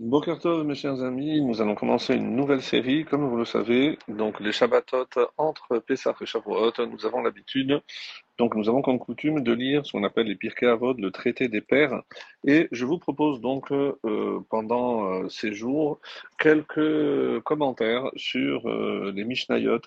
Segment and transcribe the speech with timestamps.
[0.00, 3.96] Boker Tov, mes chers amis, nous allons commencer une nouvelle série, comme vous le savez,
[4.08, 6.72] donc les Shabbatot entre Pesach et Shavuot.
[6.90, 7.80] Nous avons l'habitude
[8.38, 11.48] donc nous avons comme coutume de lire ce qu'on appelle les Pirkei Avot, le traité
[11.48, 12.02] des pères,
[12.46, 16.00] et je vous propose donc euh, pendant euh, ces jours
[16.38, 19.80] quelques commentaires sur euh, les Mishnayot.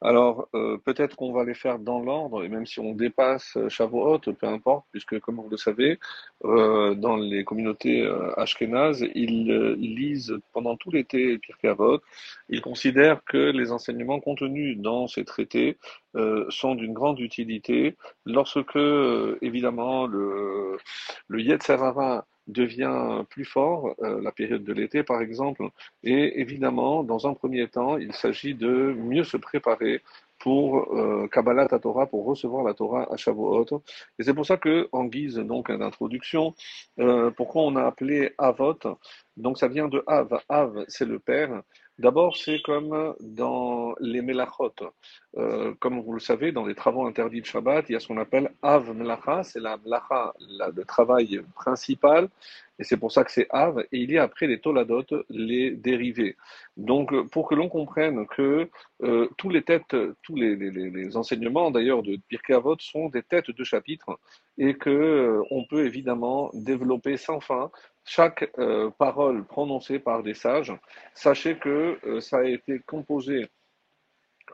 [0.00, 4.18] Alors euh, peut-être qu'on va les faire dans l'ordre, et même si on dépasse Shavuot,
[4.18, 5.98] peu importe, puisque comme vous le savez,
[6.44, 12.00] euh, dans les communautés ashkénazes, ils, lisent pendant tout l'été Pirkei Avot.
[12.48, 15.78] Ils considèrent que les enseignements contenus dans ces traités
[16.16, 20.78] euh, sont d'une grande utilité lorsque, euh, évidemment, le,
[21.28, 25.68] le Yetzerara devient plus fort, euh, la période de l'été par exemple,
[26.02, 30.02] et évidemment, dans un premier temps, il s'agit de mieux se préparer
[30.40, 33.82] pour euh, Kabbalah Torah, pour recevoir la Torah à Shavuot.
[34.18, 36.52] Et c'est pour ça que, en guise donc d'introduction,
[36.98, 38.74] euh, pourquoi on a appelé Avot?
[39.36, 40.40] Donc ça vient de Av.
[40.48, 41.62] Av, c'est le père.
[41.98, 44.72] D'abord, c'est comme dans les Melachot.
[45.36, 48.08] Euh, comme vous le savez, dans les travaux interdits de Shabbat, il y a ce
[48.08, 52.28] qu'on appelle Av Melacha, c'est la Melacha, le travail principal,
[52.78, 55.70] et c'est pour ça que c'est Av, et il y a après les Toladot, les
[55.70, 56.36] dérivés.
[56.76, 58.68] Donc, pour que l'on comprenne que
[59.02, 63.64] euh, tous les têtes, tous les, enseignements d'ailleurs de Pirkei Avot sont des têtes de
[63.64, 64.18] chapitre,
[64.58, 67.70] et que euh, peut évidemment développer sans fin
[68.04, 70.72] chaque euh, parole prononcée par des sages.
[71.14, 73.48] Sachez que euh, ça a été composé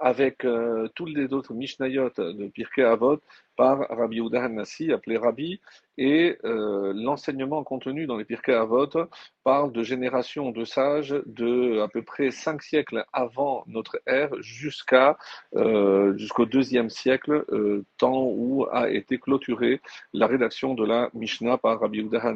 [0.00, 3.20] avec euh, tous les autres Mishnayot de Pirkei Avot
[3.56, 5.60] par Rabbi Yehuda Nassi, appelé Rabbi,
[5.98, 8.90] et euh, l'enseignement contenu dans les Pirkei Avot
[9.44, 15.16] parle de générations de sages de à peu près cinq siècles avant notre ère jusqu'à
[15.54, 19.80] euh, jusqu'au deuxième siècle, euh, temps où a été clôturée
[20.12, 22.34] la rédaction de la Mishnah par Rabbi Yehuda.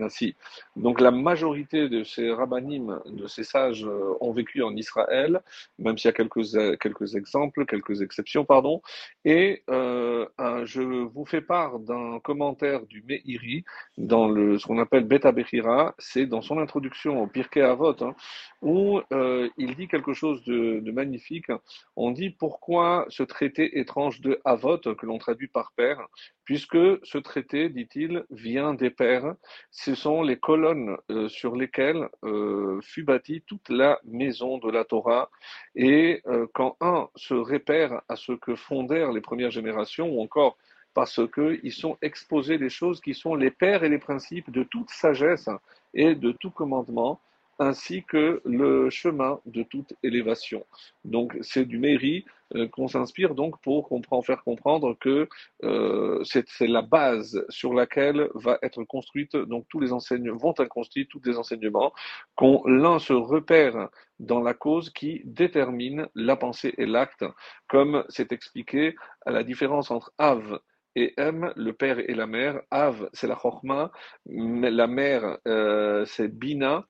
[0.76, 5.42] Donc la majorité de ces rabbinim, de ces sages, euh, ont vécu en Israël,
[5.78, 8.80] même s'il y a quelques quelques exemples, quelques exceptions, pardon.
[9.24, 10.26] Et euh,
[10.64, 10.80] je
[11.12, 13.64] vous fais part d'un commentaire du Meiri
[13.98, 18.14] dans le, ce qu'on appelle Beta Bechira, c'est dans son introduction au Pirkei Avot, hein,
[18.62, 21.50] où euh, il dit quelque chose de, magnifique.
[21.96, 26.06] On dit pourquoi ce traité étrange de Avot, que l'on traduit par père,
[26.44, 29.34] puisque ce traité, dit-il, vient des pères.
[29.70, 34.84] Ce sont les colonnes euh, sur lesquelles euh, fut bâtie toute la maison de la
[34.84, 35.30] Torah.
[35.74, 36.22] Et
[36.54, 40.56] quand un se répère à ce que fondèrent les premières générations, ou encore
[40.94, 44.90] parce qu'ils sont exposés des choses qui sont les pères et les principes de toute
[44.90, 45.48] sagesse
[45.94, 47.20] et de tout commandement,
[47.60, 50.64] ainsi que le chemin de toute élévation.
[51.04, 52.24] Donc c'est du mairie
[52.56, 55.28] euh, qu'on s'inspire donc pour comprendre, faire comprendre que
[55.62, 60.68] euh, c'est la base sur laquelle va être construite donc tous les enseignements vont être
[60.68, 61.92] construits tous les enseignements
[62.34, 67.24] qu'on l'un se repère dans la cause qui détermine la pensée et l'acte
[67.68, 68.96] comme c'est expliqué
[69.26, 70.60] à la différence entre Av
[70.96, 72.60] et M, le père et la mère.
[72.70, 73.90] Av, c'est la Chorma,
[74.26, 76.86] la mère, euh, c'est Bina.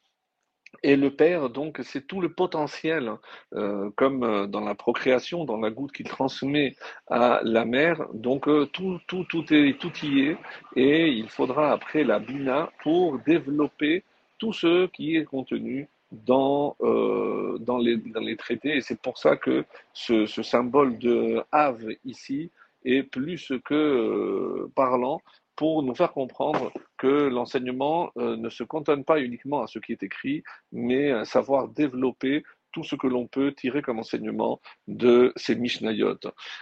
[0.85, 3.13] Et le père, donc, c'est tout le potentiel,
[3.55, 6.77] euh, comme euh, dans la procréation, dans la goutte qu'il transmet
[7.09, 8.07] à la mère.
[8.15, 10.37] Donc, tout, tout, tout, est, tout y est.
[10.77, 14.05] Et il faudra après la Bina pour développer
[14.39, 18.77] tout ce qui est contenu dans, dans, les, dans les traités.
[18.77, 22.51] Et c'est pour ça que ce, ce symbole de Av ici
[22.85, 25.21] est plus que euh, parlant
[25.57, 29.93] pour nous faire comprendre que l'enseignement euh, ne se cantonne pas uniquement à ce qui
[29.93, 30.43] est écrit,
[30.73, 32.43] mais à savoir développer
[32.73, 36.19] tout ce que l'on peut tirer comme enseignement de ces Mishnayot.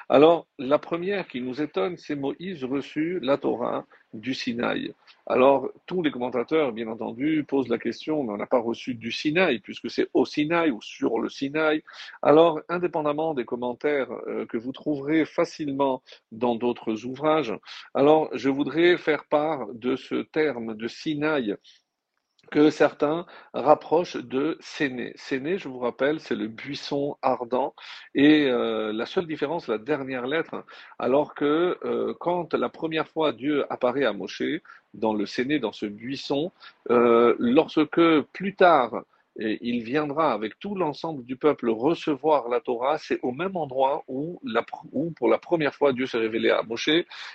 [0.08, 4.94] Alors, la première qui nous étonne, c'est Moïse reçut la Torah du Sinaï.
[5.26, 9.12] Alors, tous les commentateurs, bien entendu, posent la question, mais on n'a pas reçu du
[9.12, 11.82] Sinaï, puisque c'est au Sinaï ou sur le Sinaï.
[12.22, 16.02] Alors, indépendamment des commentaires euh, que vous trouverez facilement
[16.32, 17.54] dans d'autres ouvrages,
[17.94, 21.56] alors je voudrais faire part de ce terme de Sinaï
[22.50, 25.12] que certains rapprochent de Séné.
[25.16, 27.74] Séné, je vous rappelle, c'est le buisson ardent.
[28.14, 30.64] Et euh, la seule différence, la dernière lettre,
[30.98, 34.42] alors que euh, quand la première fois Dieu apparaît à Moshe,
[34.94, 36.52] dans le Séné, dans ce buisson,
[36.90, 39.02] euh, lorsque plus tard,
[39.38, 44.40] il viendra avec tout l'ensemble du peuple recevoir la Torah, c'est au même endroit où,
[45.16, 46.88] pour la première fois Dieu s'est révélé à Moshe.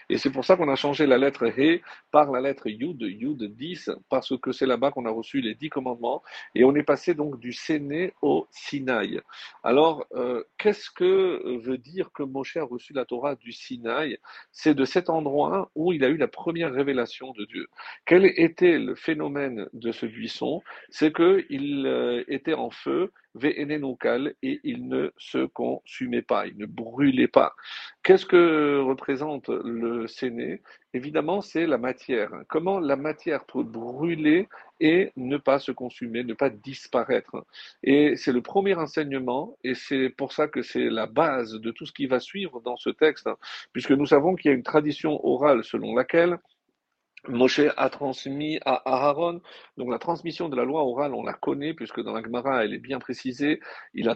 [0.09, 3.44] Et c'est pour ça qu'on a changé la lettre He par la lettre Yud, Yud
[3.44, 6.21] 10, parce que c'est là-bas qu'on a reçu les dix commandements.
[6.55, 9.21] Et on est passé donc du Séné au Sinaï.
[9.63, 14.17] Alors, euh, qu'est-ce que veut dire que Moshe a reçu la Torah du Sinaï?
[14.51, 17.67] C'est de cet endroit où il a eu la première révélation de Dieu.
[18.06, 20.61] Quel était le phénomène de ce buisson?
[20.89, 23.12] C'est qu'il euh, était en feu,
[23.42, 27.56] et il ne se consumait pas, il ne brûlait pas.
[28.04, 30.62] Qu'est-ce que représente le séné?
[30.94, 32.31] Évidemment, c'est la matière.
[32.48, 34.48] Comment la matière peut brûler
[34.80, 37.45] et ne pas se consumer, ne pas disparaître?
[37.81, 41.88] Et c'est le premier enseignement, et c'est pour ça que c'est la base de tout
[41.88, 43.30] ce qui va suivre dans ce texte,
[43.72, 46.38] puisque nous savons qu'il y a une tradition orale selon laquelle
[47.27, 49.41] Moshe a transmis à Aaron,
[49.77, 52.73] donc la transmission de la loi orale, on la connaît, puisque dans la Gemara, elle
[52.73, 53.61] est bien précisée.
[53.93, 54.15] Il, a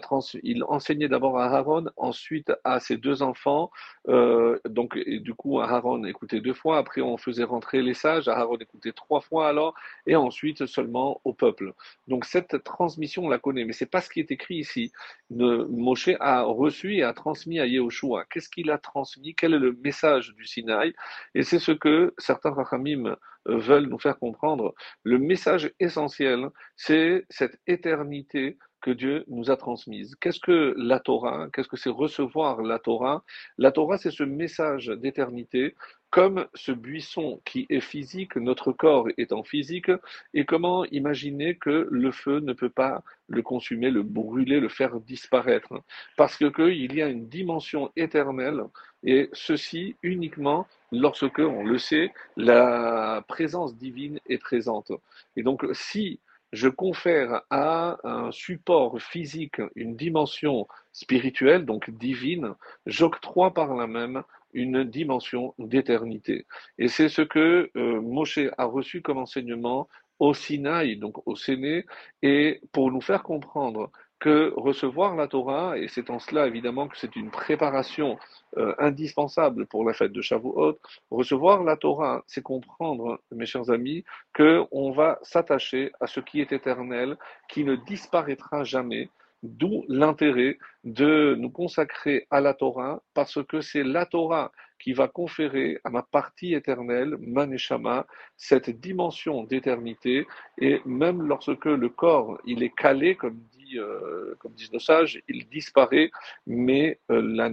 [0.68, 3.70] enseignait d'abord à Aaron, ensuite à ses deux enfants.
[4.08, 8.28] Euh, donc, et du coup, Aaron écoutait deux fois, après on faisait rentrer les sages,
[8.28, 9.74] Aaron écoutait trois fois alors,
[10.06, 11.72] et ensuite seulement au peuple.
[12.08, 14.92] Donc cette transmission, on la connaît, mais c'est pas ce qui est écrit ici.
[15.30, 18.26] Moshe a reçu et a transmis à Yehoshua.
[18.26, 19.34] Qu'est-ce qu'il a transmis?
[19.34, 20.92] Quel est le message du Sinaï?
[21.34, 24.74] Et c'est ce que certains Rachamim euh, veulent nous faire comprendre.
[25.04, 30.14] Le message essentiel, c'est cette éternité que Dieu nous a transmise.
[30.20, 31.48] Qu'est-ce que la Torah?
[31.52, 33.24] Qu'est-ce que c'est recevoir la Torah?
[33.56, 35.74] La Torah, c'est ce message d'éternité,
[36.10, 39.90] comme ce buisson qui est physique, notre corps étant physique,
[40.32, 45.00] et comment imaginer que le feu ne peut pas le consumer, le brûler, le faire
[45.00, 45.82] disparaître
[46.16, 48.62] Parce que qu'il y a une dimension éternelle,
[49.02, 54.92] et ceci uniquement lorsque, on le sait, la présence divine est présente.
[55.36, 56.20] Et donc, si
[56.52, 62.54] je confère à un support physique une dimension spirituelle, donc divine,
[62.86, 64.22] j'octroie par là même
[64.54, 66.46] une dimension d'éternité.
[66.78, 69.88] Et c'est ce que euh, Moshe a reçu comme enseignement
[70.18, 71.84] au Sinaï, donc au Séné,
[72.22, 76.96] et pour nous faire comprendre que recevoir la Torah, et c'est en cela évidemment que
[76.96, 78.18] c'est une préparation
[78.56, 80.78] euh, indispensable pour la fête de Shavuot,
[81.10, 86.40] recevoir la Torah, c'est comprendre, mes chers amis, que on va s'attacher à ce qui
[86.40, 87.16] est éternel,
[87.48, 89.10] qui ne disparaîtra jamais,
[89.44, 94.50] D'où l'intérêt de nous consacrer à la Torah, parce que c'est la Torah
[94.80, 98.06] qui va conférer à ma partie éternelle, Maneshama,
[98.36, 100.26] cette dimension d'éternité.
[100.60, 105.20] Et même lorsque le corps, il est calé, comme, dit, euh, comme disent nos sages,
[105.28, 106.10] il disparaît,
[106.46, 107.48] mais euh, la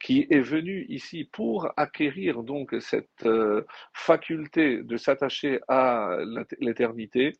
[0.00, 6.18] qui est venu ici pour acquérir donc cette euh, faculté de s'attacher à
[6.58, 7.36] l'éternité,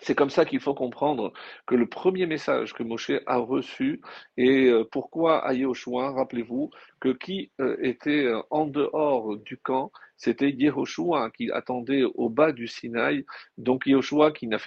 [0.00, 1.32] c'est comme ça qu'il faut comprendre
[1.66, 4.00] que le premier message que Moshe a reçu,
[4.36, 9.92] et euh, pourquoi à Yehoshua, rappelez-vous, que qui euh, était euh, en dehors du camp,
[10.16, 13.24] c'était Yehoshua qui attendait au bas du Sinaï,
[13.58, 14.58] donc Yehoshua qui n'a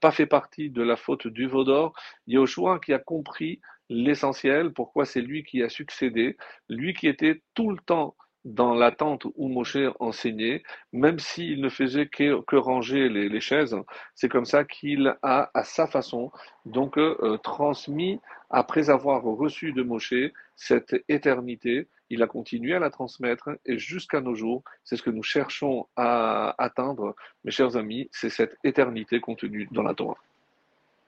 [0.00, 1.92] pas fait partie de la faute du Vaudor,
[2.26, 6.36] Yehoshua qui a compris l'essentiel, pourquoi c'est lui qui a succédé,
[6.68, 10.62] lui qui était tout le temps dans la tente où Moshe enseignait,
[10.92, 13.76] même s'il ne faisait que, que ranger les, les chaises,
[14.14, 16.32] c'est comme ça qu'il a, à sa façon,
[16.66, 20.14] donc euh, transmis, après avoir reçu de Moshe
[20.56, 25.10] cette éternité, il a continué à la transmettre et jusqu'à nos jours, c'est ce que
[25.10, 30.18] nous cherchons à atteindre, mes chers amis, c'est cette éternité contenue dans la Torah.